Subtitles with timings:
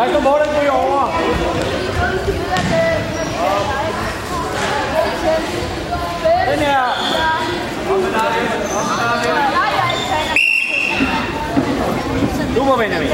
[0.00, 1.12] Pas nu på, den over.
[6.50, 6.84] Den her.
[12.54, 13.08] Super, Benjamin.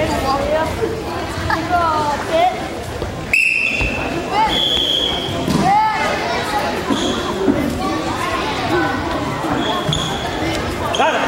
[10.94, 11.20] Sådan.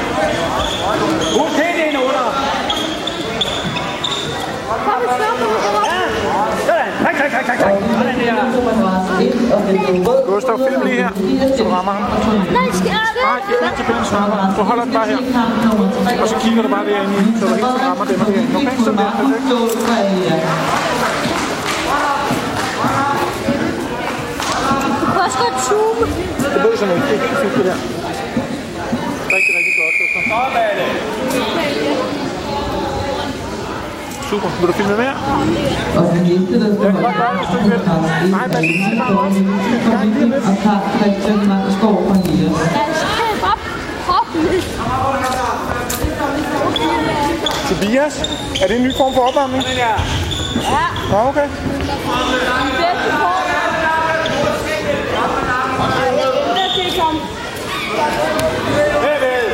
[1.39, 2.59] Husk helt ind under.
[5.85, 6.01] Ja.
[6.67, 6.93] Sådan.
[7.03, 7.73] Tak, tak, tak, tak, tak.
[7.99, 9.08] Sådan der.
[10.27, 11.13] Gustav, film lige her,
[11.57, 12.05] så du rammer ham.
[12.57, 14.55] Nej, skal jeg Nej, ikke ind til bilen, så rammer.
[14.57, 15.19] Du holder den bare her.
[16.23, 18.57] Og så kigger du bare derinde i, så du helt tiden rammer dem og derinde.
[18.59, 19.11] Okay, sådan der.
[19.19, 19.49] Perfekt.
[25.01, 26.07] Du kan også godt zoome.
[26.55, 27.07] Det ved sådan ikke.
[27.09, 27.79] Det er helt fint, det der.
[29.35, 30.23] Rigtig, rigtig godt, Gustav.
[30.33, 30.88] Sådan er det.
[34.31, 34.49] Super.
[34.61, 35.15] Vil du filme mere?
[35.97, 36.93] Og den der.
[38.31, 39.41] Nej, men det er bare også.
[40.51, 42.59] Og Karl Christian Mangsgaard fra Nias.
[47.69, 48.15] Tobias,
[48.63, 49.65] er det en ny form for opvarmning?
[49.65, 49.77] Den.
[49.77, 49.95] Ja,
[51.11, 51.45] Nå, okay.
[51.45, 51.49] de
[52.81, 53.29] bedste på.
[56.01, 57.21] Jeg venter til at komme.
[59.05, 59.49] Herved.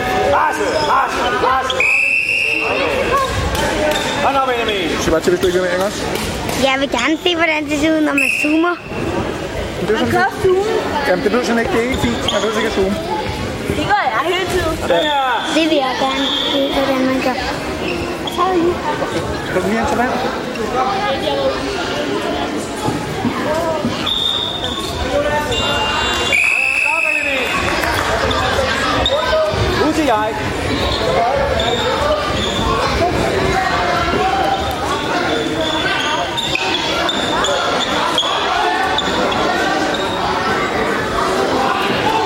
[5.05, 6.03] Så bare til, hvis du ikke vil med, ikke også?
[6.69, 8.75] Jeg vil gerne se, hvordan det ser ud, når man zoomer.
[9.79, 10.65] Men det er sådan, zoome.
[11.09, 11.73] jamen, det lyder sådan ikke.
[11.73, 12.21] Det er ikke fint.
[12.33, 12.97] Man ved ikke at zoome.
[13.79, 14.75] Det gør jeg hele tiden.
[14.93, 15.23] Den her.
[15.57, 17.37] Det vil jeg gerne se, hvordan man gør.
[18.37, 18.69] Så nu.
[19.49, 20.13] Skal du lige hen til vand?
[26.85, 27.49] Kom, Benjamin.
[29.87, 30.29] Ud til jeg.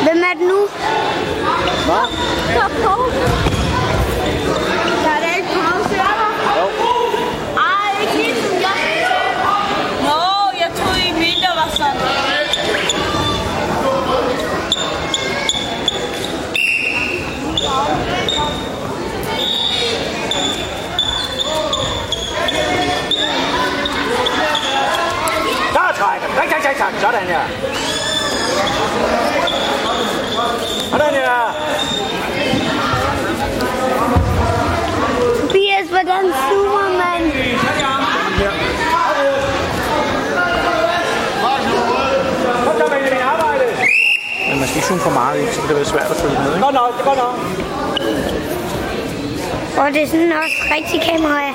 [0.03, 0.61] Hvem er det nu?
[1.87, 2.07] Hvad?
[2.53, 2.95] Stop på.
[5.05, 6.31] Der er da ikke pause, er der?
[6.59, 6.67] Jo.
[7.57, 9.07] Ej, ikke lige som jeg.
[10.03, 10.21] Nå,
[10.61, 12.01] jeg troede I mente, der var sådan.
[25.75, 26.68] Der trækker.
[26.79, 26.93] Tak.
[27.01, 27.41] Sådan her.
[30.91, 31.55] Sådan her.
[35.41, 37.23] Tobias, hvordan zoomer man?
[44.49, 46.39] Men man skal ikke zoome for meget ind, så kan det være svært at følge
[46.43, 46.65] med, ikke?
[46.65, 47.35] Godt nok, det er godt nok.
[49.79, 51.39] Og det er sådan også rigtig kamera.
[51.43, 51.55] ja.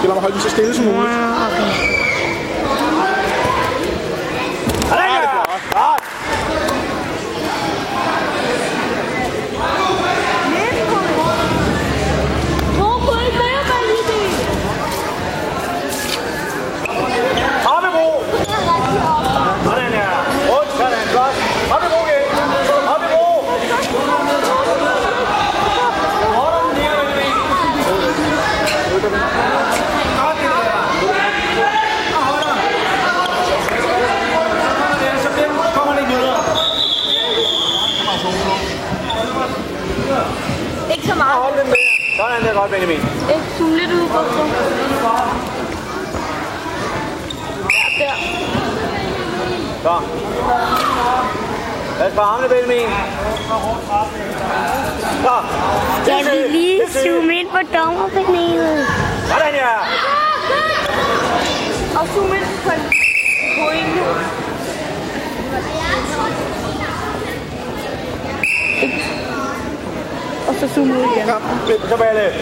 [0.00, 1.12] Det lader mig holde den så stille som muligt.
[1.12, 1.70] Ah, Okay.
[4.88, 5.22] Sådan her.
[5.72, 6.02] Godt.
[12.76, 14.26] Hvor kunne I være med i det?
[17.68, 18.08] Hoppebro.
[19.64, 20.10] Sådan her.
[20.50, 21.04] Rundt, sådan.
[21.18, 21.34] Godt.
[21.72, 22.24] Hoppebro igen.
[22.90, 23.26] Hoppebro.
[26.38, 28.36] Holder den her, Benjamin.
[35.22, 36.42] Så bliver den- kommer den ikke videre.
[40.94, 41.36] Ikke så meget.
[41.42, 41.76] Hold den der.
[42.16, 43.00] Sådan der godt, Benjamin.
[43.34, 44.06] Ikke zoom lidt ud.
[47.76, 48.14] Ja, der.
[49.82, 49.94] Så.
[51.98, 52.88] Pas på armene, Benjamin.
[55.24, 55.34] Så.
[56.02, 58.86] Skal vi lige zoome ind på dommerpanelet?
[59.28, 59.74] Sådan ja.
[62.00, 62.82] Og zoom ind på en
[63.58, 64.02] pointe.
[70.56, 71.26] Og så zoom ud igen.
[71.88, 72.32] Så Balle.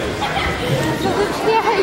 [1.03, 1.75] Så det sker her